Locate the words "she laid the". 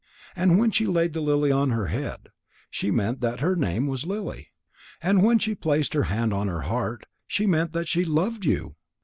0.71-1.21